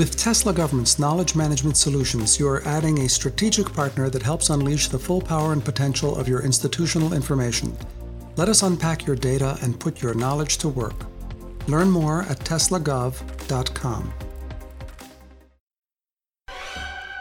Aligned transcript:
With 0.00 0.16
Tesla 0.16 0.54
Government's 0.54 0.98
knowledge 0.98 1.34
management 1.34 1.76
solutions, 1.76 2.40
you 2.40 2.48
are 2.48 2.66
adding 2.66 3.00
a 3.00 3.06
strategic 3.06 3.70
partner 3.70 4.08
that 4.08 4.22
helps 4.22 4.48
unleash 4.48 4.88
the 4.88 4.98
full 4.98 5.20
power 5.20 5.52
and 5.52 5.62
potential 5.62 6.16
of 6.16 6.26
your 6.26 6.40
institutional 6.40 7.12
information. 7.12 7.76
Let 8.36 8.48
us 8.48 8.62
unpack 8.62 9.06
your 9.06 9.14
data 9.14 9.58
and 9.60 9.78
put 9.78 10.00
your 10.00 10.14
knowledge 10.14 10.56
to 10.56 10.70
work. 10.70 10.94
Learn 11.68 11.90
more 11.90 12.22
at 12.22 12.38
teslagov.com. 12.38 14.14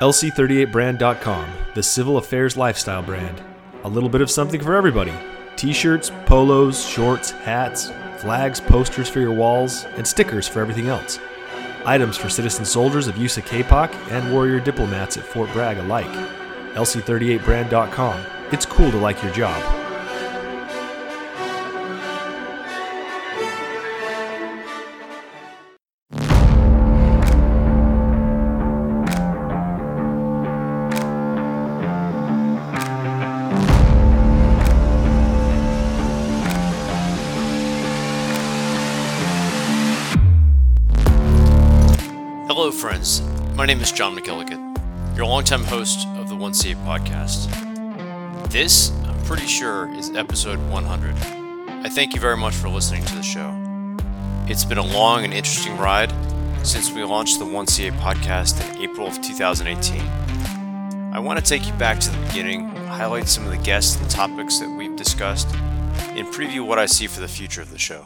LC38brand.com, 0.01 1.51
the 1.75 1.83
civil 1.83 2.15
affairs 2.15 2.55
lifestyle 2.55 3.03
brand. 3.03 3.43
A 3.83 3.89
little 3.89 4.07
bit 4.07 4.21
of 4.21 4.31
something 4.31 4.61
for 4.61 4.77
everybody 4.77 5.13
t 5.57 5.73
shirts, 5.73 6.13
polos, 6.25 6.87
shorts, 6.87 7.31
hats, 7.31 7.91
flags, 8.19 8.61
posters 8.61 9.09
for 9.09 9.19
your 9.19 9.33
walls, 9.33 9.83
and 9.97 10.07
stickers 10.07 10.47
for 10.47 10.61
everything 10.61 10.87
else. 10.87 11.19
Items 11.85 12.17
for 12.17 12.29
citizen 12.29 12.65
soldiers 12.65 13.07
of 13.07 13.15
USACAPOC 13.15 13.93
and 14.11 14.31
warrior 14.31 14.59
diplomats 14.59 15.17
at 15.17 15.23
Fort 15.23 15.51
Bragg 15.53 15.77
alike. 15.77 16.11
LC38brand.com. 16.73 18.25
It's 18.51 18.65
cool 18.65 18.91
to 18.91 18.97
like 18.97 19.21
your 19.23 19.31
job. 19.31 19.78
My 43.59 43.65
name 43.65 43.81
is 43.81 43.91
John 43.91 44.15
McGilligan, 44.15 45.17
your 45.17 45.25
longtime 45.25 45.65
host 45.65 46.07
of 46.15 46.29
the 46.29 46.35
1CA 46.35 46.75
podcast. 46.85 47.49
This, 48.49 48.89
I'm 49.03 49.21
pretty 49.25 49.47
sure, 49.47 49.93
is 49.95 50.09
episode 50.11 50.59
100. 50.69 51.15
I 51.85 51.89
thank 51.89 52.13
you 52.13 52.21
very 52.21 52.37
much 52.37 52.53
for 52.53 52.69
listening 52.69 53.03
to 53.03 53.15
the 53.15 53.21
show. 53.21 53.53
It's 54.47 54.63
been 54.63 54.77
a 54.77 54.85
long 54.85 55.25
and 55.25 55.33
interesting 55.33 55.75
ride 55.77 56.09
since 56.65 56.89
we 56.89 57.03
launched 57.03 57.39
the 57.39 57.43
1CA 57.43 57.91
podcast 57.99 58.65
in 58.77 58.81
April 58.81 59.05
of 59.05 59.21
2018. 59.21 59.99
I 61.13 61.19
want 61.19 61.37
to 61.37 61.43
take 61.43 61.67
you 61.67 61.73
back 61.73 61.99
to 61.99 62.09
the 62.11 62.27
beginning, 62.27 62.69
highlight 62.85 63.27
some 63.27 63.43
of 63.43 63.51
the 63.51 63.57
guests 63.57 63.99
and 63.99 64.09
topics 64.09 64.59
that 64.59 64.69
we've 64.69 64.95
discussed, 64.95 65.53
and 66.15 66.25
preview 66.29 66.65
what 66.65 66.79
I 66.79 66.85
see 66.85 67.07
for 67.07 67.19
the 67.19 67.27
future 67.27 67.61
of 67.61 67.71
the 67.71 67.77
show. 67.77 68.05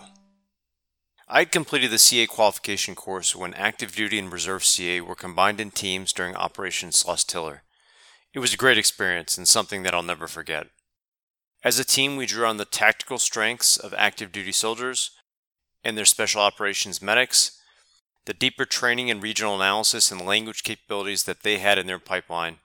I 1.27 1.39
had 1.39 1.51
completed 1.51 1.89
the 1.89 1.97
CA 1.97 2.27
qualification 2.27 2.95
course 2.95 3.35
when 3.35 3.53
active 3.53 3.95
duty 3.95 4.19
and 4.19 4.31
reserve 4.31 4.65
CA 4.65 4.99
were 4.99 5.15
combined 5.15 5.61
in 5.61 5.71
teams 5.71 6.11
during 6.11 6.35
Operation 6.35 6.89
Sloss 6.89 7.25
Tiller. 7.25 7.63
It 8.33 8.39
was 8.39 8.53
a 8.53 8.57
great 8.57 8.77
experience 8.77 9.37
and 9.37 9.47
something 9.47 9.83
that 9.83 9.93
I'll 9.93 10.03
never 10.03 10.27
forget. 10.27 10.67
As 11.63 11.79
a 11.79 11.85
team, 11.85 12.17
we 12.17 12.25
drew 12.25 12.45
on 12.45 12.57
the 12.57 12.65
tactical 12.65 13.19
strengths 13.19 13.77
of 13.77 13.93
active 13.93 14.33
duty 14.33 14.51
soldiers 14.51 15.11
and 15.81 15.97
their 15.97 16.05
special 16.05 16.41
operations 16.41 17.01
medics, 17.01 17.57
the 18.25 18.33
deeper 18.33 18.65
training 18.65 19.09
and 19.09 19.23
regional 19.23 19.55
analysis 19.55 20.11
and 20.11 20.25
language 20.25 20.63
capabilities 20.63 21.23
that 21.23 21.43
they 21.43 21.59
had 21.59 21.77
in 21.77 21.87
their 21.87 21.99
pipeline. 21.99 22.57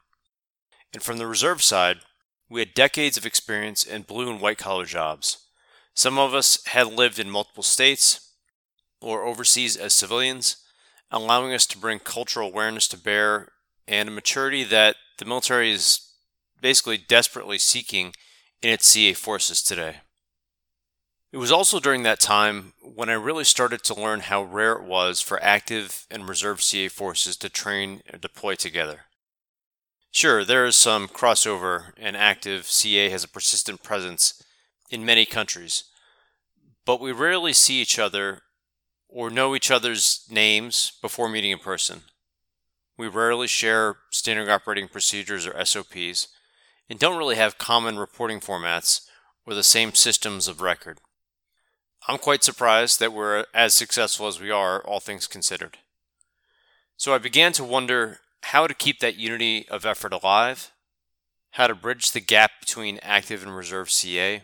And 0.92 1.02
from 1.02 1.18
the 1.18 1.28
reserve 1.28 1.62
side, 1.62 1.98
we 2.48 2.60
had 2.60 2.74
decades 2.74 3.16
of 3.16 3.26
experience 3.26 3.84
in 3.84 4.02
blue 4.02 4.30
and 4.30 4.40
white 4.40 4.58
collar 4.58 4.84
jobs. 4.84 5.46
Some 5.94 6.18
of 6.18 6.34
us 6.34 6.64
had 6.66 6.88
lived 6.88 7.20
in 7.20 7.30
multiple 7.30 7.62
states 7.62 8.27
or 9.00 9.24
overseas 9.24 9.76
as 9.76 9.94
civilians, 9.94 10.56
allowing 11.10 11.52
us 11.52 11.66
to 11.66 11.78
bring 11.78 11.98
cultural 11.98 12.48
awareness 12.48 12.88
to 12.88 12.98
bear 12.98 13.52
and 13.86 14.08
a 14.08 14.12
maturity 14.12 14.64
that 14.64 14.96
the 15.18 15.24
military 15.24 15.72
is 15.72 16.12
basically 16.60 16.98
desperately 16.98 17.58
seeking 17.58 18.12
in 18.62 18.70
its 18.70 18.86
CA 18.86 19.14
forces 19.14 19.62
today. 19.62 19.96
It 21.30 21.36
was 21.36 21.52
also 21.52 21.78
during 21.78 22.02
that 22.04 22.20
time 22.20 22.72
when 22.80 23.10
I 23.10 23.14
really 23.14 23.44
started 23.44 23.82
to 23.84 23.94
learn 23.94 24.20
how 24.20 24.42
rare 24.42 24.72
it 24.72 24.84
was 24.84 25.20
for 25.20 25.42
active 25.42 26.06
and 26.10 26.28
reserve 26.28 26.62
CA 26.62 26.88
forces 26.88 27.36
to 27.38 27.50
train 27.50 28.00
and 28.06 28.20
deploy 28.20 28.54
together. 28.54 29.02
Sure, 30.10 30.42
there 30.42 30.64
is 30.64 30.74
some 30.74 31.06
crossover, 31.06 31.92
and 31.98 32.16
active 32.16 32.66
CA 32.66 33.10
has 33.10 33.24
a 33.24 33.28
persistent 33.28 33.82
presence 33.82 34.42
in 34.90 35.04
many 35.04 35.26
countries, 35.26 35.84
but 36.86 36.98
we 36.98 37.12
rarely 37.12 37.52
see 37.52 37.80
each 37.80 37.98
other 37.98 38.40
or 39.08 39.30
know 39.30 39.54
each 39.54 39.70
other's 39.70 40.26
names 40.30 40.92
before 41.00 41.28
meeting 41.28 41.50
in 41.50 41.58
person. 41.58 42.02
We 42.96 43.08
rarely 43.08 43.46
share 43.46 43.96
standard 44.10 44.48
operating 44.48 44.88
procedures 44.88 45.46
or 45.46 45.64
SOPs, 45.64 46.28
and 46.90 46.98
don't 46.98 47.18
really 47.18 47.36
have 47.36 47.58
common 47.58 47.98
reporting 47.98 48.40
formats 48.40 49.06
or 49.46 49.54
the 49.54 49.62
same 49.62 49.94
systems 49.94 50.48
of 50.48 50.60
record. 50.60 50.98
I'm 52.06 52.18
quite 52.18 52.42
surprised 52.42 53.00
that 53.00 53.12
we're 53.12 53.44
as 53.54 53.74
successful 53.74 54.26
as 54.26 54.40
we 54.40 54.50
are, 54.50 54.80
all 54.80 55.00
things 55.00 55.26
considered. 55.26 55.78
So 56.96 57.14
I 57.14 57.18
began 57.18 57.52
to 57.52 57.64
wonder 57.64 58.20
how 58.42 58.66
to 58.66 58.74
keep 58.74 59.00
that 59.00 59.16
unity 59.16 59.68
of 59.68 59.84
effort 59.84 60.12
alive, 60.12 60.72
how 61.52 61.66
to 61.66 61.74
bridge 61.74 62.12
the 62.12 62.20
gap 62.20 62.52
between 62.60 62.98
active 63.02 63.42
and 63.42 63.54
reserve 63.54 63.90
CA, 63.90 64.42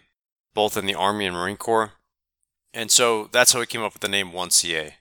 both 0.52 0.76
in 0.76 0.86
the 0.86 0.94
Army 0.94 1.26
and 1.26 1.34
Marine 1.34 1.56
Corps, 1.56 1.92
and 2.74 2.90
so 2.90 3.30
that's 3.32 3.52
how 3.52 3.60
we 3.60 3.66
came 3.66 3.82
up 3.82 3.94
with 3.94 4.02
the 4.02 4.08
name 4.08 4.32
1CA. 4.32 4.92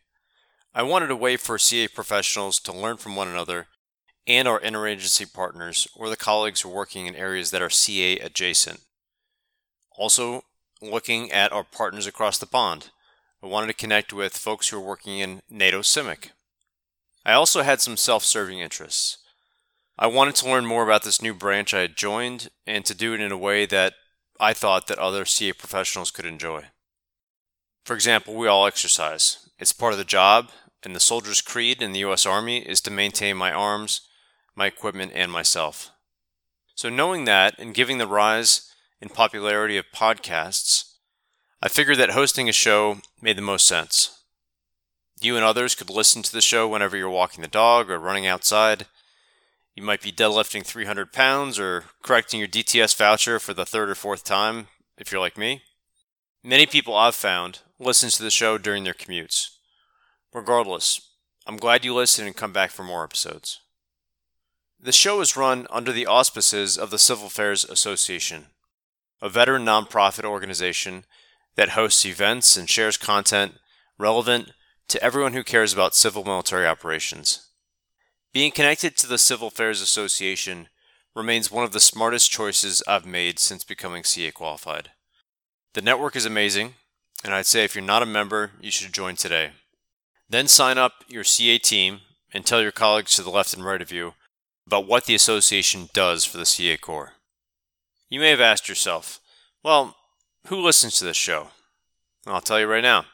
I 0.73 0.83
wanted 0.83 1.11
a 1.11 1.15
way 1.15 1.35
for 1.35 1.57
CA 1.57 1.87
professionals 1.89 2.59
to 2.61 2.71
learn 2.71 2.97
from 2.97 3.15
one 3.15 3.27
another 3.27 3.67
and 4.25 4.47
our 4.47 4.59
interagency 4.61 5.31
partners 5.31 5.87
or 5.95 6.09
the 6.09 6.15
colleagues 6.15 6.61
who 6.61 6.69
are 6.69 6.75
working 6.75 7.07
in 7.07 7.15
areas 7.15 7.51
that 7.51 7.61
are 7.61 7.69
CA 7.69 8.17
adjacent. 8.19 8.79
Also, 9.97 10.43
looking 10.81 11.31
at 11.31 11.51
our 11.51 11.63
partners 11.63 12.07
across 12.07 12.37
the 12.37 12.45
pond. 12.45 12.89
I 13.41 13.47
wanted 13.47 13.67
to 13.67 13.73
connect 13.73 14.13
with 14.13 14.37
folks 14.37 14.69
who 14.69 14.77
are 14.77 14.81
working 14.81 15.19
in 15.19 15.41
NATO 15.49 15.81
CIMIC. 15.81 16.29
I 17.25 17.33
also 17.33 17.61
had 17.61 17.81
some 17.81 17.97
self 17.97 18.23
serving 18.23 18.59
interests. 18.59 19.17
I 19.97 20.07
wanted 20.07 20.35
to 20.35 20.49
learn 20.49 20.65
more 20.65 20.83
about 20.83 21.03
this 21.03 21.21
new 21.21 21.33
branch 21.33 21.73
I 21.73 21.81
had 21.81 21.95
joined 21.95 22.49
and 22.65 22.83
to 22.85 22.95
do 22.95 23.13
it 23.13 23.21
in 23.21 23.31
a 23.31 23.37
way 23.37 23.65
that 23.65 23.93
I 24.39 24.53
thought 24.53 24.87
that 24.87 24.97
other 24.97 25.25
CA 25.25 25.53
professionals 25.53 26.11
could 26.11 26.25
enjoy. 26.25 26.65
For 27.83 27.95
example, 27.95 28.33
we 28.33 28.47
all 28.47 28.65
exercise. 28.65 29.49
It's 29.59 29.73
part 29.73 29.91
of 29.91 29.97
the 29.97 30.05
job, 30.05 30.51
and 30.83 30.95
the 30.95 31.01
soldier's 31.01 31.41
creed 31.41 31.81
in 31.81 31.91
the 31.91 31.99
U.S. 31.99 32.25
Army 32.25 32.59
is 32.59 32.79
to 32.81 32.91
maintain 32.91 33.35
my 33.35 33.51
arms, 33.51 34.01
my 34.55 34.67
equipment, 34.67 35.11
and 35.13 35.31
myself. 35.31 35.91
So, 36.75 36.89
knowing 36.89 37.25
that 37.25 37.55
and 37.59 37.73
giving 37.73 37.97
the 37.97 38.07
rise 38.07 38.71
in 39.01 39.09
popularity 39.09 39.77
of 39.77 39.85
podcasts, 39.93 40.93
I 41.61 41.67
figured 41.67 41.97
that 41.97 42.11
hosting 42.11 42.47
a 42.47 42.53
show 42.53 42.99
made 43.21 43.37
the 43.37 43.41
most 43.41 43.65
sense. 43.65 44.23
You 45.21 45.35
and 45.35 45.45
others 45.45 45.75
could 45.75 45.89
listen 45.89 46.21
to 46.23 46.31
the 46.31 46.41
show 46.41 46.67
whenever 46.67 46.97
you're 46.97 47.09
walking 47.09 47.41
the 47.41 47.47
dog 47.47 47.89
or 47.89 47.99
running 47.99 48.25
outside. 48.25 48.85
You 49.75 49.83
might 49.83 50.01
be 50.01 50.11
deadlifting 50.11 50.65
300 50.65 51.11
pounds 51.11 51.59
or 51.59 51.85
correcting 52.01 52.39
your 52.39 52.49
DTS 52.49 52.95
voucher 52.95 53.39
for 53.39 53.53
the 53.53 53.65
third 53.65 53.89
or 53.89 53.95
fourth 53.95 54.23
time 54.23 54.67
if 54.97 55.11
you're 55.11 55.21
like 55.21 55.37
me. 55.37 55.63
Many 56.43 56.65
people 56.65 56.95
I've 56.95 57.15
found 57.15 57.59
listen 57.83 58.09
to 58.09 58.23
the 58.23 58.31
show 58.31 58.57
during 58.57 58.83
their 58.83 58.93
commutes. 58.93 59.49
Regardless, 60.33 61.01
I'm 61.45 61.57
glad 61.57 61.85
you 61.85 61.93
listen 61.93 62.25
and 62.25 62.35
come 62.35 62.53
back 62.53 62.71
for 62.71 62.83
more 62.83 63.03
episodes. 63.03 63.59
The 64.79 64.91
show 64.91 65.21
is 65.21 65.37
run 65.37 65.67
under 65.69 65.91
the 65.91 66.05
auspices 66.05 66.77
of 66.77 66.89
the 66.89 66.97
Civil 66.97 67.27
Affairs 67.27 67.63
Association, 67.63 68.47
a 69.21 69.29
veteran 69.29 69.63
nonprofit 69.63 70.25
organization 70.25 71.05
that 71.55 71.69
hosts 71.69 72.05
events 72.05 72.57
and 72.57 72.69
shares 72.69 72.97
content 72.97 73.55
relevant 73.97 74.51
to 74.87 75.01
everyone 75.03 75.33
who 75.33 75.43
cares 75.43 75.71
about 75.71 75.95
civil 75.95 76.23
military 76.23 76.67
operations. 76.67 77.47
Being 78.33 78.51
connected 78.51 78.97
to 78.97 79.07
the 79.07 79.17
Civil 79.17 79.49
Affairs 79.49 79.81
Association 79.81 80.67
remains 81.15 81.51
one 81.51 81.63
of 81.63 81.71
the 81.71 81.79
smartest 81.79 82.31
choices 82.31 82.83
I've 82.87 83.05
made 83.05 83.39
since 83.39 83.63
becoming 83.63 84.03
CA 84.03 84.31
qualified. 84.31 84.89
The 85.73 85.81
network 85.81 86.15
is 86.15 86.25
amazing, 86.25 86.73
and 87.23 87.33
I'd 87.33 87.45
say 87.45 87.63
if 87.63 87.75
you're 87.75 87.83
not 87.83 88.03
a 88.03 88.07
member, 88.07 88.51
you 88.59 88.71
should 88.71 88.93
join 88.93 89.15
today. 89.15 89.51
Then 90.29 90.47
sign 90.47 90.77
up 90.77 91.03
your 91.07 91.23
CA 91.23 91.57
team 91.57 92.01
and 92.33 92.45
tell 92.45 92.61
your 92.61 92.71
colleagues 92.71 93.15
to 93.15 93.23
the 93.23 93.29
left 93.29 93.53
and 93.53 93.63
right 93.63 93.81
of 93.81 93.91
you 93.91 94.13
about 94.65 94.87
what 94.87 95.05
the 95.05 95.15
association 95.15 95.89
does 95.93 96.25
for 96.25 96.37
the 96.37 96.45
CA 96.45 96.77
Corps. 96.77 97.13
You 98.09 98.19
may 98.19 98.29
have 98.29 98.41
asked 98.41 98.69
yourself, 98.69 99.19
well, 99.63 99.95
who 100.47 100.57
listens 100.57 100.97
to 100.97 101.05
this 101.05 101.17
show? 101.17 101.49
I'll 102.25 102.41
tell 102.41 102.59
you 102.59 102.67
right 102.67 102.83
now. 102.83 103.05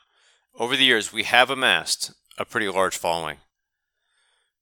Over 0.58 0.76
the 0.76 0.84
years, 0.84 1.14
we 1.14 1.24
have 1.24 1.50
amassed 1.50 2.14
a 2.38 2.46
pretty 2.46 2.68
large 2.68 2.98
following. 2.98 3.38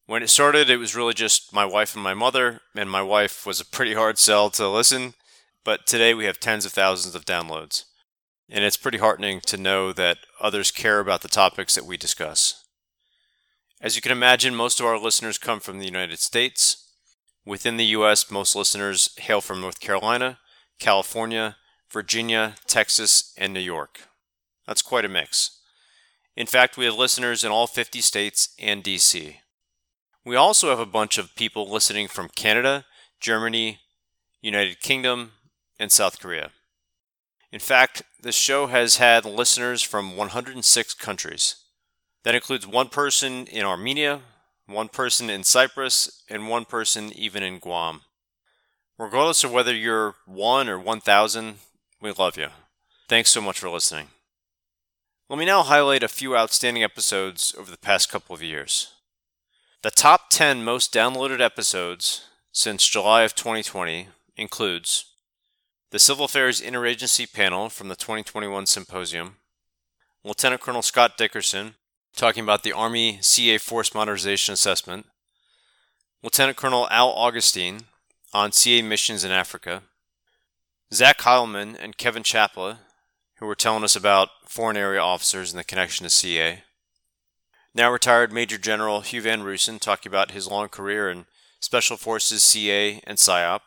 When 0.06 0.24
it 0.24 0.30
started, 0.30 0.70
it 0.70 0.78
was 0.78 0.96
really 0.96 1.14
just 1.14 1.54
my 1.54 1.66
wife 1.66 1.94
and 1.94 2.04
my 2.04 2.14
mother, 2.14 2.62
and 2.76 2.90
my 2.90 3.02
wife 3.02 3.46
was 3.46 3.60
a 3.60 3.66
pretty 3.66 3.94
hard 3.94 4.18
sell 4.18 4.50
to 4.52 4.70
listen, 4.70 5.16
but 5.66 5.86
today 5.86 6.14
we 6.14 6.26
have 6.26 6.40
tens 6.40 6.66
of 6.66 6.72
thousands 6.72 7.14
of 7.14 7.26
downloads. 7.26 7.84
And 8.50 8.64
it's 8.64 8.78
pretty 8.78 8.98
heartening 8.98 9.42
to 9.42 9.58
know 9.58 9.92
that 9.94 10.20
others 10.40 10.72
care 10.72 11.00
about 11.00 11.22
the 11.22 11.28
topics 11.28 11.76
that 11.76 11.86
we 11.86 11.98
discuss. 11.98 12.64
As 13.82 13.96
you 13.96 14.02
can 14.02 14.12
imagine, 14.12 14.56
most 14.56 14.80
of 14.80 14.86
our 14.86 14.98
listeners 14.98 15.38
come 15.38 15.60
from 15.60 15.80
the 15.80 15.86
United 15.86 16.20
States. 16.20 16.90
Within 17.46 17.78
the 17.78 17.86
U.S., 17.86 18.32
most 18.32 18.56
listeners 18.56 19.14
hail 19.18 19.42
from 19.42 19.62
North 19.62 19.80
Carolina, 19.80 20.40
California, 20.80 21.58
Virginia, 21.92 22.56
Texas, 22.66 23.34
and 23.38 23.54
New 23.54 23.60
York. 23.60 24.02
That's 24.66 24.82
quite 24.82 25.06
a 25.06 25.10
mix. 25.10 25.60
In 26.36 26.46
fact, 26.48 26.78
we 26.78 26.86
have 26.86 26.96
listeners 26.96 27.44
in 27.44 27.52
all 27.52 27.68
50 27.68 28.02
states 28.02 28.50
and 28.60 28.84
DC. 28.84 29.38
We 30.26 30.36
also 30.36 30.70
have 30.70 30.80
a 30.80 30.86
bunch 30.86 31.18
of 31.18 31.36
people 31.36 31.72
listening 31.72 32.08
from 32.08 32.30
Canada, 32.30 32.86
Germany, 33.20 33.80
United 34.42 34.82
Kingdom, 34.82 35.32
and 35.80 35.92
South 35.92 36.20
Korea. 36.20 36.52
In 37.52 37.60
fact, 37.60 38.04
the 38.22 38.32
show 38.32 38.68
has 38.68 38.98
had 38.98 39.26
listeners 39.26 39.82
from 39.82 40.18
106 40.18 40.94
countries. 40.96 41.56
That 42.24 42.36
includes 42.36 42.68
one 42.68 42.90
person 42.90 43.46
in 43.48 43.66
Armenia, 43.66 44.22
one 44.66 44.90
person 44.90 45.30
in 45.30 45.44
Cyprus, 45.44 46.24
and 46.30 46.50
one 46.50 46.66
person 46.66 47.12
even 47.14 47.42
in 47.44 47.60
Guam. 47.60 48.02
Regardless 48.98 49.44
of 49.44 49.52
whether 49.52 49.74
you're 49.74 50.16
1 50.26 50.68
or 50.68 50.80
1,000, 50.80 51.56
we 52.02 52.12
love 52.12 52.38
you. 52.38 52.48
Thanks 53.08 53.30
so 53.30 53.40
much 53.40 53.60
for 53.60 53.70
listening. 53.70 54.08
Let 55.30 55.40
me 55.40 55.46
now 55.46 55.64
highlight 55.64 56.04
a 56.04 56.10
few 56.10 56.36
outstanding 56.36 56.84
episodes 56.84 57.56
over 57.58 57.72
the 57.72 57.78
past 57.78 58.10
couple 58.10 58.36
of 58.36 58.44
years. 58.44 58.94
The 59.84 59.92
top 59.92 60.30
10 60.30 60.64
most 60.64 60.94
downloaded 60.94 61.40
episodes 61.40 62.26
since 62.52 62.88
July 62.88 63.24
of 63.24 63.36
2020 63.36 64.08
includes 64.36 65.06
the 65.90 66.00
Civil 66.00 66.26
Affairs 66.26 66.62
Interagency 66.62 67.32
Panel 67.32 67.70
from 67.70 67.88
the 67.88 67.96
2021 67.96 68.66
Symposium, 68.66 69.38
Lieutenant 70.24 70.62
Colonel 70.62 70.82
Scott 70.82 71.18
Dickerson 71.18 71.76
talking 72.16 72.44
about 72.44 72.64
the 72.64 72.74
Army 72.74 73.20
CA 73.22 73.58
Force 73.58 73.94
Modernization 73.94 74.54
Assessment, 74.54 75.06
Lieutenant 76.22 76.58
Colonel 76.58 76.88
Al 76.92 77.10
Augustine 77.10 77.82
on 78.34 78.52
CA 78.52 78.82
missions 78.82 79.24
in 79.24 79.32
Africa, 79.32 79.84
Zach 80.94 81.20
Heilman 81.20 81.78
and 81.80 81.98
Kevin 81.98 82.24
Chapla 82.24 82.80
who 83.38 83.46
were 83.46 83.56
telling 83.56 83.84
us 83.84 83.96
about 83.96 84.30
foreign 84.46 84.78
area 84.78 85.00
officers 85.00 85.52
and 85.52 85.60
the 85.60 85.64
connection 85.64 86.04
to 86.04 86.10
CA. 86.10 86.64
Now 87.74 87.92
retired 87.92 88.34
Major 88.34 88.58
General 88.58 89.02
Hugh 89.02 89.22
Van 89.22 89.44
Roosen 89.44 89.80
talking 89.80 90.10
about 90.10 90.32
his 90.32 90.50
long 90.50 90.70
career 90.70 91.10
in 91.10 91.28
Special 91.60 91.98
Forces 91.98 92.44
CA 92.44 93.02
and 93.06 93.18
PSYOP. 93.18 93.62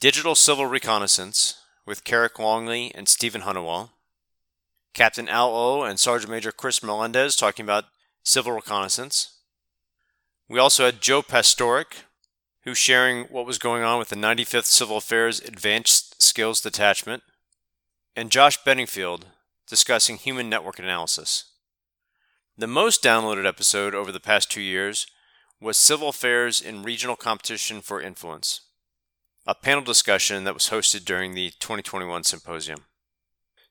Digital 0.00 0.36
Civil 0.36 0.66
Reconnaissance 0.66 1.60
with 1.84 2.04
Carrick 2.04 2.38
Longley 2.38 2.92
and 2.94 3.08
Stephen 3.08 3.40
Hunnewell. 3.40 3.90
Captain 4.94 5.28
Al 5.28 5.52
O 5.52 5.82
and 5.82 5.98
Sergeant 5.98 6.30
Major 6.30 6.52
Chris 6.52 6.84
Melendez 6.84 7.34
talking 7.34 7.64
about 7.64 7.86
civil 8.22 8.52
reconnaissance. 8.52 9.40
We 10.48 10.60
also 10.60 10.84
had 10.84 11.00
Joe 11.00 11.20
Pastoric, 11.20 12.04
who's 12.62 12.78
sharing 12.78 13.24
what 13.24 13.44
was 13.44 13.58
going 13.58 13.82
on 13.82 13.98
with 13.98 14.10
the 14.10 14.14
95th 14.14 14.66
Civil 14.66 14.98
Affairs 14.98 15.40
Advanced 15.40 16.22
Skills 16.22 16.60
Detachment 16.60 17.24
and 18.14 18.30
Josh 18.30 18.56
Benningfield 18.62 19.22
discussing 19.66 20.16
human 20.16 20.48
network 20.48 20.78
analysis. 20.78 21.54
The 22.56 22.68
most 22.68 23.02
downloaded 23.02 23.48
episode 23.48 23.96
over 23.96 24.12
the 24.12 24.20
past 24.20 24.48
two 24.48 24.62
years 24.62 25.08
was 25.60 25.76
Civil 25.76 26.10
Affairs 26.10 26.60
in 26.60 26.84
Regional 26.84 27.16
Competition 27.16 27.80
for 27.80 28.00
Influence, 28.00 28.60
a 29.48 29.54
panel 29.54 29.82
discussion 29.82 30.44
that 30.44 30.52
was 30.52 30.68
hosted 30.68 31.06
during 31.06 31.32
the 31.32 31.48
2021 31.58 32.22
symposium. 32.22 32.84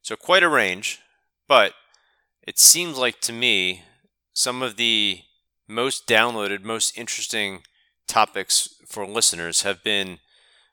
So, 0.02 0.16
quite 0.16 0.42
a 0.42 0.50
range, 0.50 1.00
but 1.48 1.74
it 2.42 2.58
seems 2.58 2.98
like 2.98 3.22
to 3.22 3.32
me 3.32 3.84
some 4.34 4.64
of 4.64 4.78
the 4.78 5.22
most 5.68 6.08
downloaded, 6.08 6.64
most 6.64 6.98
interesting 6.98 7.62
topics 8.08 8.70
for 8.88 9.06
listeners 9.06 9.62
have 9.62 9.84
been 9.84 10.18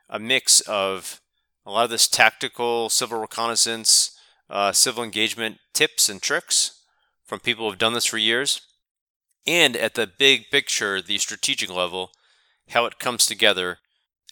a 0.08 0.18
mix 0.18 0.62
of 0.62 1.20
a 1.66 1.70
lot 1.70 1.84
of 1.84 1.90
this 1.90 2.08
tactical 2.08 2.88
civil 2.88 3.20
reconnaissance, 3.20 4.18
uh, 4.48 4.72
civil 4.72 5.04
engagement 5.04 5.58
tips 5.74 6.08
and 6.08 6.22
tricks 6.22 6.80
from 7.26 7.40
people 7.40 7.66
who 7.66 7.70
have 7.70 7.78
done 7.78 7.92
this 7.92 8.06
for 8.06 8.18
years. 8.18 8.62
And 9.46 9.76
at 9.76 9.96
the 9.96 10.06
big 10.06 10.50
picture, 10.50 11.02
the 11.02 11.18
strategic 11.18 11.68
level, 11.68 12.10
how 12.70 12.86
it 12.86 12.98
comes 12.98 13.26
together 13.26 13.78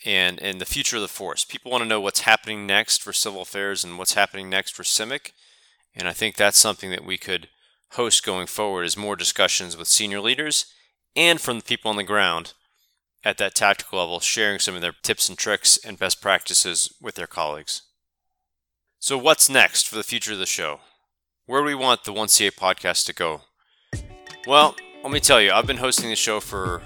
and, 0.04 0.40
and 0.40 0.60
the 0.60 0.66
future 0.66 0.96
of 0.96 1.02
the 1.02 1.08
force. 1.08 1.44
People 1.44 1.70
want 1.70 1.82
to 1.82 1.88
know 1.88 2.00
what's 2.00 2.20
happening 2.20 2.66
next 2.66 3.02
for 3.02 3.12
civil 3.12 3.42
affairs 3.42 3.84
and 3.84 3.98
what's 3.98 4.14
happening 4.14 4.50
next 4.50 4.74
for 4.74 4.82
CIMIC. 4.82 5.32
And 5.94 6.08
I 6.08 6.12
think 6.12 6.36
that's 6.36 6.58
something 6.58 6.90
that 6.90 7.04
we 7.04 7.18
could 7.18 7.48
host 7.92 8.24
going 8.24 8.46
forward 8.46 8.84
is 8.84 8.96
more 8.96 9.16
discussions 9.16 9.76
with 9.76 9.88
senior 9.88 10.20
leaders 10.20 10.66
and 11.14 11.40
from 11.40 11.58
the 11.58 11.64
people 11.64 11.90
on 11.90 11.96
the 11.96 12.02
ground 12.02 12.54
at 13.24 13.38
that 13.38 13.54
tactical 13.54 13.98
level, 13.98 14.18
sharing 14.18 14.58
some 14.58 14.74
of 14.74 14.80
their 14.80 14.94
tips 15.02 15.28
and 15.28 15.38
tricks 15.38 15.78
and 15.84 15.98
best 15.98 16.20
practices 16.20 16.92
with 17.00 17.14
their 17.14 17.26
colleagues. 17.26 17.82
So, 18.98 19.18
what's 19.18 19.48
next 19.48 19.88
for 19.88 19.96
the 19.96 20.02
future 20.02 20.32
of 20.32 20.38
the 20.38 20.46
show? 20.46 20.80
Where 21.46 21.60
do 21.60 21.66
we 21.66 21.74
want 21.74 22.04
the 22.04 22.12
1CA 22.12 22.52
podcast 22.52 23.06
to 23.06 23.12
go? 23.12 23.42
Well, 24.46 24.74
let 25.02 25.12
me 25.12 25.20
tell 25.20 25.40
you, 25.40 25.52
I've 25.52 25.66
been 25.66 25.76
hosting 25.76 26.08
the 26.08 26.16
show 26.16 26.40
for 26.40 26.82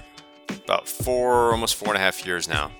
about 0.49 0.87
four, 0.87 1.51
almost 1.51 1.75
four 1.75 1.89
and 1.89 1.97
a 1.97 2.01
half 2.01 2.25
years 2.25 2.47
now. 2.47 2.71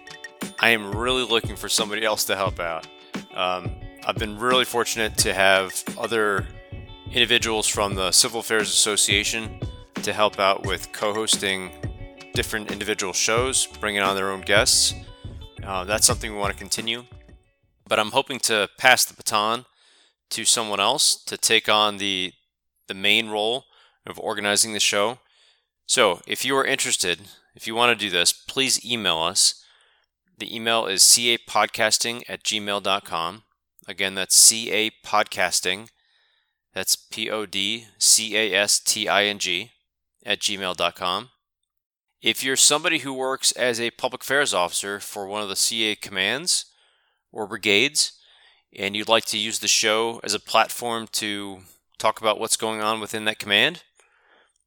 I 0.59 0.69
am 0.69 0.91
really 0.91 1.23
looking 1.23 1.55
for 1.55 1.69
somebody 1.69 2.03
else 2.03 2.25
to 2.25 2.35
help 2.35 2.59
out. 2.59 2.87
Um, 3.35 3.71
I've 4.05 4.17
been 4.17 4.39
really 4.39 4.65
fortunate 4.65 5.15
to 5.19 5.33
have 5.33 5.83
other 5.97 6.47
individuals 7.11 7.67
from 7.67 7.93
the 7.93 8.11
Civil 8.11 8.39
Affairs 8.39 8.69
Association 8.69 9.59
to 10.01 10.13
help 10.13 10.39
out 10.39 10.65
with 10.65 10.91
co 10.91 11.13
hosting 11.13 11.71
different 12.33 12.71
individual 12.71 13.13
shows, 13.13 13.67
bringing 13.79 14.01
on 14.01 14.15
their 14.15 14.31
own 14.31 14.41
guests. 14.41 14.95
Uh, 15.63 15.83
that's 15.83 16.07
something 16.07 16.31
we 16.31 16.39
want 16.39 16.53
to 16.53 16.59
continue. 16.59 17.03
But 17.87 17.99
I'm 17.99 18.11
hoping 18.11 18.39
to 18.39 18.67
pass 18.79 19.05
the 19.05 19.13
baton 19.13 19.65
to 20.31 20.43
someone 20.43 20.79
else 20.79 21.15
to 21.25 21.37
take 21.37 21.69
on 21.69 21.97
the 21.97 22.33
the 22.87 22.93
main 22.93 23.29
role 23.29 23.65
of 24.05 24.17
organizing 24.17 24.73
the 24.73 24.79
show. 24.79 25.19
So, 25.85 26.21
if 26.25 26.45
you 26.45 26.55
are 26.57 26.65
interested, 26.65 27.19
if 27.53 27.67
you 27.67 27.75
want 27.75 27.97
to 27.97 28.05
do 28.05 28.09
this, 28.09 28.33
please 28.33 28.83
email 28.85 29.17
us. 29.19 29.63
The 30.37 30.55
email 30.55 30.85
is 30.85 31.01
capodcasting 31.01 32.23
at 32.29 32.43
gmail.com. 32.43 33.43
Again, 33.87 34.15
that's 34.15 34.51
capodcasting. 34.51 35.89
That's 36.73 36.95
P 36.95 37.29
O 37.29 37.45
D 37.45 37.87
C 37.97 38.37
A 38.37 38.53
S 38.53 38.79
T 38.79 39.07
I 39.07 39.23
N 39.23 39.39
G 39.39 39.71
at 40.25 40.39
gmail.com. 40.39 41.29
If 42.21 42.43
you're 42.43 42.55
somebody 42.55 42.99
who 42.99 43.13
works 43.13 43.51
as 43.53 43.79
a 43.79 43.91
public 43.91 44.21
affairs 44.21 44.53
officer 44.53 44.99
for 44.99 45.25
one 45.25 45.41
of 45.41 45.49
the 45.49 45.55
CA 45.55 45.95
commands 45.95 46.65
or 47.31 47.47
brigades, 47.47 48.13
and 48.75 48.95
you'd 48.95 49.09
like 49.09 49.25
to 49.25 49.37
use 49.37 49.59
the 49.59 49.67
show 49.67 50.19
as 50.23 50.33
a 50.33 50.39
platform 50.39 51.07
to 51.13 51.59
talk 51.97 52.19
about 52.19 52.39
what's 52.39 52.57
going 52.57 52.81
on 52.81 52.99
within 52.99 53.25
that 53.25 53.39
command, 53.39 53.83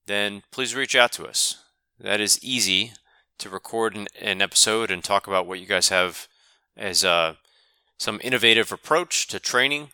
then 0.07 0.43
please 0.51 0.75
reach 0.75 0.97
out 0.97 1.13
to 1.13 1.27
us. 1.27 1.63
That 1.99 2.21
is 2.21 2.43
easy 2.43 2.93
to 3.41 3.51
record 3.51 3.97
an, 3.97 4.07
an 4.21 4.41
episode 4.41 4.91
and 4.91 5.03
talk 5.03 5.27
about 5.27 5.47
what 5.47 5.61
you 5.61 5.67
guys 5.67 5.89
have 5.89 6.29
as 6.77 7.05
uh, 7.05 7.35
some 7.99 8.21
innovative 8.23 8.73
approach 8.73 9.27
to 9.29 9.41
training, 9.41 9.91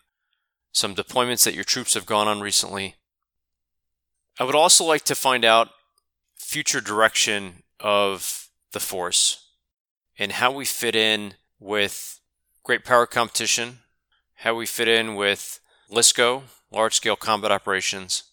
some 0.73 0.95
deployments 0.95 1.45
that 1.45 1.55
your 1.55 1.65
troops 1.65 1.95
have 1.95 2.07
gone 2.07 2.29
on 2.29 2.41
recently. 2.41 2.97
I 4.39 4.45
would 4.45 4.55
also 4.55 4.85
like 4.85 5.05
to 5.07 5.15
find 5.15 5.45
out 5.45 5.71
future 6.37 6.81
direction 6.81 7.63
of 7.81 8.49
the 8.73 8.81
force 8.81 9.49
and 10.19 10.33
how 10.33 10.53
we 10.53 10.65
fit 10.65 10.95
in 10.95 11.35
with 11.59 12.21
great 12.63 12.85
power 12.85 13.07
competition, 13.07 13.79
how 14.37 14.55
we 14.55 14.67
fit 14.67 14.89
in 14.89 15.15
with 15.15 15.61
LSCO, 15.91 16.43
large 16.71 16.95
scale 16.95 17.17
combat 17.17 17.51
operations, 17.51 18.25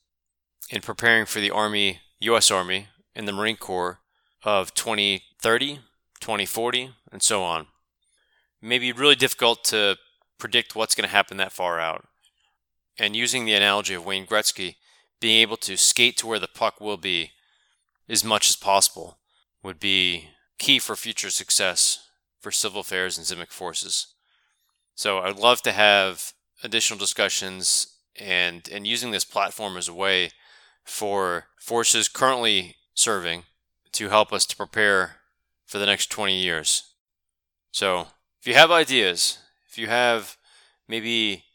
in 0.69 0.81
preparing 0.81 1.25
for 1.25 1.39
the 1.39 1.51
Army, 1.51 1.99
U.S. 2.19 2.51
Army, 2.51 2.87
and 3.15 3.27
the 3.27 3.33
Marine 3.33 3.57
Corps 3.57 3.99
of 4.43 4.73
2030, 4.73 5.79
2040, 6.19 6.91
and 7.11 7.21
so 7.21 7.43
on. 7.43 7.61
It 8.61 8.67
may 8.67 8.79
be 8.79 8.91
really 8.91 9.15
difficult 9.15 9.63
to 9.65 9.97
predict 10.37 10.75
what's 10.75 10.95
going 10.95 11.07
to 11.07 11.15
happen 11.15 11.37
that 11.37 11.51
far 11.51 11.79
out. 11.79 12.05
And 12.97 13.15
using 13.15 13.45
the 13.45 13.53
analogy 13.53 13.93
of 13.93 14.05
Wayne 14.05 14.27
Gretzky, 14.27 14.75
being 15.19 15.41
able 15.41 15.57
to 15.57 15.77
skate 15.77 16.17
to 16.17 16.27
where 16.27 16.39
the 16.39 16.47
puck 16.47 16.81
will 16.81 16.97
be 16.97 17.31
as 18.09 18.23
much 18.23 18.49
as 18.49 18.55
possible 18.55 19.17
would 19.63 19.79
be 19.79 20.29
key 20.59 20.79
for 20.79 20.95
future 20.95 21.29
success 21.29 22.07
for 22.39 22.51
civil 22.51 22.81
affairs 22.81 23.17
and 23.17 23.25
CIMIC 23.25 23.51
forces. 23.51 24.07
So 24.95 25.19
I'd 25.19 25.39
love 25.39 25.61
to 25.61 25.71
have 25.71 26.33
additional 26.63 26.99
discussions 26.99 27.87
and 28.19 28.69
and 28.71 28.85
using 28.85 29.11
this 29.11 29.25
platform 29.25 29.75
as 29.75 29.87
a 29.87 29.93
way 29.93 30.29
for 30.83 31.45
forces 31.57 32.07
currently 32.07 32.75
serving 32.93 33.43
to 33.93 34.09
help 34.09 34.33
us 34.33 34.45
to 34.47 34.55
prepare 34.55 35.17
for 35.65 35.77
the 35.77 35.85
next 35.85 36.07
20 36.07 36.37
years. 36.37 36.93
So 37.71 38.07
if 38.39 38.47
you 38.47 38.53
have 38.53 38.71
ideas, 38.71 39.39
if 39.69 39.77
you 39.77 39.87
have 39.87 40.37
maybe 40.87 41.45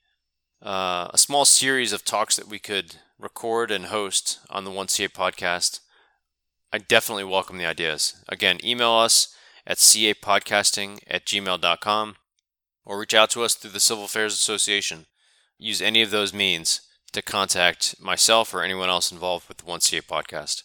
uh, 0.62 1.08
a 1.12 1.18
small 1.18 1.44
series 1.44 1.92
of 1.92 2.04
talks 2.04 2.36
that 2.36 2.48
we 2.48 2.58
could 2.58 2.96
record 3.18 3.70
and 3.70 3.86
host 3.86 4.40
on 4.50 4.64
the 4.64 4.70
1CA 4.70 5.08
podcast, 5.10 5.80
I 6.72 6.78
definitely 6.78 7.24
welcome 7.24 7.58
the 7.58 7.66
ideas. 7.66 8.22
Again, 8.28 8.58
email 8.64 8.92
us 8.92 9.34
at 9.66 9.78
capodcasting 9.78 11.00
at 11.06 11.26
gmail.com 11.26 12.16
or 12.84 12.98
reach 12.98 13.14
out 13.14 13.30
to 13.30 13.42
us 13.42 13.54
through 13.54 13.70
the 13.70 13.80
Civil 13.80 14.04
Affairs 14.04 14.34
Association. 14.34 15.06
Use 15.58 15.82
any 15.82 16.02
of 16.02 16.10
those 16.10 16.32
means 16.32 16.80
to 17.12 17.22
contact 17.22 18.00
myself 18.00 18.52
or 18.54 18.62
anyone 18.62 18.88
else 18.88 19.12
involved 19.12 19.48
with 19.48 19.58
the 19.58 19.64
1CA 19.64 20.02
podcast. 20.02 20.62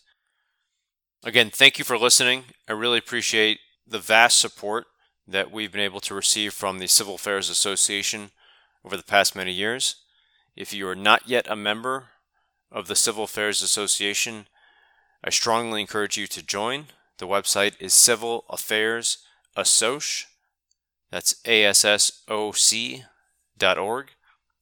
Again, 1.26 1.52
thank 1.52 1.80
you 1.80 1.86
for 1.86 1.98
listening. 1.98 2.44
I 2.68 2.74
really 2.74 2.98
appreciate 2.98 3.60
the 3.88 3.98
vast 3.98 4.38
support 4.38 4.88
that 5.26 5.52
we've 5.52 5.72
been 5.72 5.80
able 5.80 6.02
to 6.02 6.14
receive 6.14 6.54
from 6.54 6.80
the 6.80 6.88
Civil 6.88 7.16
Affairs 7.16 7.50
Association 7.50 8.32
over 8.84 8.98
the 8.98 9.04
past 9.04 9.34
many 9.34 9.54
years. 9.54 9.96
If 10.58 10.74
you 10.74 10.86
are 10.90 10.96
not 10.96 11.30
yet 11.30 11.48
a 11.50 11.56
member 11.56 12.10
of 12.70 12.88
the 12.88 12.96
Civil 12.98 13.24
Affairs 13.24 13.62
Association, 13.62 14.48
I 15.24 15.30
strongly 15.30 15.80
encourage 15.80 16.18
you 16.18 16.28
to 16.28 16.44
join. 16.44 16.88
The 17.20 17.28
website 17.28 17.76
is 17.80 17.94
Civil 17.94 18.44
Affairs 18.50 19.20
Assoc. 19.56 20.26
That's 21.10 21.36
A 21.46 21.64
S 21.64 21.86
S 21.86 22.24
O 22.28 22.52
C 22.52 23.06
dot 23.58 23.78
org. 23.78 24.10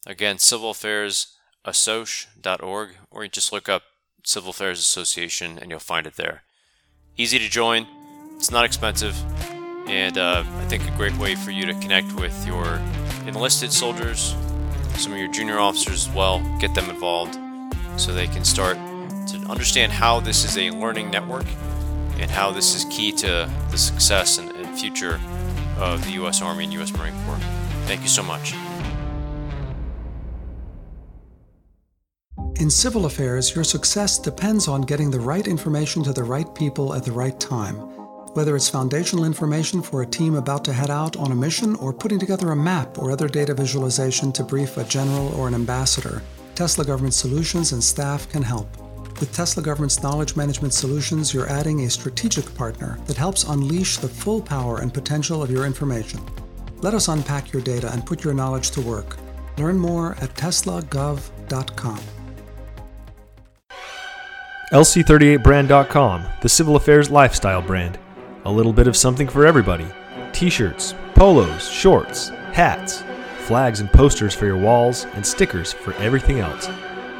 Again, 0.05 0.37
Civil 0.37 0.69
Affairs 0.69 1.35
Assoc.org, 1.65 2.97
or 3.09 3.23
you 3.23 3.29
just 3.29 3.51
look 3.51 3.67
up 3.67 3.81
Civil 4.23 4.51
Affairs 4.51 4.79
Association 4.79 5.57
and 5.57 5.71
you'll 5.71 5.79
find 5.79 6.05
it 6.05 6.17
there. 6.17 6.43
Easy 7.17 7.37
to 7.39 7.49
join, 7.49 7.85
it's 8.37 8.51
not 8.51 8.63
expensive, 8.63 9.15
and 9.85 10.17
uh, 10.17 10.43
I 10.45 10.65
think 10.65 10.87
a 10.87 10.95
great 10.95 11.15
way 11.17 11.35
for 11.35 11.51
you 11.51 11.65
to 11.65 11.73
connect 11.73 12.13
with 12.13 12.47
your 12.47 12.81
enlisted 13.27 13.73
soldiers, 13.73 14.33
some 14.95 15.11
of 15.11 15.19
your 15.19 15.31
junior 15.31 15.59
officers 15.59 16.07
as 16.07 16.15
well, 16.15 16.39
get 16.59 16.73
them 16.73 16.89
involved 16.89 17.37
so 17.97 18.13
they 18.13 18.27
can 18.27 18.45
start 18.45 18.77
to 19.27 19.37
understand 19.49 19.91
how 19.91 20.21
this 20.21 20.45
is 20.45 20.57
a 20.57 20.71
learning 20.71 21.11
network 21.11 21.45
and 22.17 22.31
how 22.31 22.49
this 22.49 22.75
is 22.75 22.85
key 22.85 23.11
to 23.11 23.49
the 23.71 23.77
success 23.77 24.37
and, 24.37 24.49
and 24.51 24.79
future 24.79 25.19
of 25.77 26.03
the 26.05 26.11
U.S. 26.11 26.41
Army 26.41 26.63
and 26.63 26.73
U.S. 26.73 26.93
Marine 26.93 27.13
Corps. 27.25 27.39
Thank 27.85 28.01
you 28.03 28.07
so 28.07 28.23
much. 28.23 28.53
In 32.59 32.69
civil 32.69 33.05
affairs, 33.05 33.55
your 33.55 33.63
success 33.63 34.19
depends 34.19 34.67
on 34.67 34.81
getting 34.81 35.09
the 35.09 35.19
right 35.19 35.47
information 35.47 36.03
to 36.03 36.13
the 36.13 36.23
right 36.23 36.53
people 36.53 36.93
at 36.93 37.03
the 37.03 37.11
right 37.11 37.39
time. 37.39 37.75
Whether 38.33 38.55
it's 38.55 38.69
foundational 38.69 39.25
information 39.25 39.81
for 39.81 40.01
a 40.01 40.05
team 40.05 40.35
about 40.35 40.63
to 40.65 40.73
head 40.73 40.89
out 40.89 41.17
on 41.17 41.31
a 41.31 41.35
mission 41.35 41.75
or 41.75 41.91
putting 41.91 42.19
together 42.19 42.51
a 42.51 42.55
map 42.55 42.97
or 42.97 43.11
other 43.11 43.27
data 43.27 43.53
visualization 43.53 44.31
to 44.33 44.43
brief 44.43 44.77
a 44.77 44.83
general 44.83 45.33
or 45.35 45.47
an 45.47 45.55
ambassador, 45.55 46.21
Tesla 46.53 46.85
Government 46.85 47.13
Solutions 47.13 47.71
and 47.71 47.83
staff 47.83 48.29
can 48.29 48.43
help. 48.43 48.67
With 49.19 49.33
Tesla 49.33 49.63
Government's 49.63 50.03
knowledge 50.03 50.35
management 50.35 50.73
solutions, 50.73 51.33
you're 51.33 51.49
adding 51.49 51.81
a 51.81 51.89
strategic 51.89 52.53
partner 52.55 52.99
that 53.07 53.17
helps 53.17 53.43
unleash 53.43 53.97
the 53.97 54.07
full 54.07 54.41
power 54.41 54.79
and 54.79 54.93
potential 54.93 55.41
of 55.41 55.51
your 55.51 55.65
information. 55.65 56.21
Let 56.81 56.93
us 56.93 57.07
unpack 57.07 57.51
your 57.51 57.61
data 57.61 57.91
and 57.91 58.05
put 58.05 58.23
your 58.23 58.33
knowledge 58.33 58.71
to 58.71 58.81
work. 58.81 59.17
Learn 59.57 59.77
more 59.77 60.13
at 60.21 60.35
teslagov.com. 60.35 61.99
LC38brand.com, 64.71 66.25
the 66.39 66.47
civil 66.47 66.77
affairs 66.77 67.09
lifestyle 67.09 67.61
brand. 67.61 67.99
A 68.45 68.51
little 68.51 68.71
bit 68.71 68.87
of 68.87 68.95
something 68.95 69.27
for 69.27 69.45
everybody 69.45 69.85
t 70.31 70.49
shirts, 70.49 70.95
polos, 71.13 71.67
shorts, 71.69 72.29
hats, 72.53 73.03
flags 73.39 73.81
and 73.81 73.91
posters 73.91 74.33
for 74.33 74.45
your 74.45 74.55
walls, 74.55 75.07
and 75.13 75.25
stickers 75.25 75.73
for 75.73 75.93
everything 75.95 76.39
else. 76.39 76.69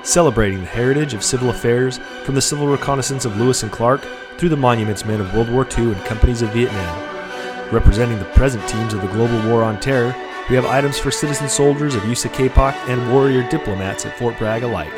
Celebrating 0.02 0.62
the 0.62 0.66
heritage 0.66 1.14
of 1.14 1.26
civil 1.26 1.50
affairs 1.50 1.98
from 2.24 2.36
the 2.36 2.42
civil 2.42 2.68
reconnaissance 2.68 3.26
of 3.26 3.36
Lewis 3.36 3.64
and 3.64 3.72
Clark 3.72 4.08
through 4.38 4.48
the 4.48 4.56
monuments 4.56 5.04
men 5.04 5.20
of 5.20 5.34
World 5.34 5.52
War 5.52 5.68
II 5.78 5.92
and 5.92 6.06
companies 6.06 6.42
of 6.42 6.54
Vietnam. 6.54 7.70
Representing 7.70 8.18
the 8.18 8.26
present 8.34 8.66
teams 8.70 8.94
of 8.94 9.02
the 9.02 9.08
global 9.10 9.46
war 9.50 9.62
on 9.62 9.78
terror, 9.82 10.16
we 10.50 10.56
have 10.56 10.66
items 10.66 10.98
for 10.98 11.12
citizen 11.12 11.50
soldiers 11.50 11.96
of 11.96 12.04
USACAPOC 12.04 12.74
and 12.88 13.12
warrior 13.12 13.48
diplomats 13.50 14.06
at 14.06 14.18
Fort 14.18 14.38
Bragg 14.38 14.64
alike. 14.64 14.94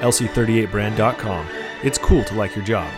LC38brand.com. 0.00 1.65
It's 1.82 1.98
cool 1.98 2.24
to 2.24 2.34
like 2.34 2.56
your 2.56 2.64
job. 2.64 2.90